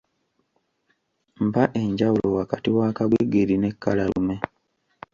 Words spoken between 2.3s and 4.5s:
wakati wa kagwigiri n’ekkalalume.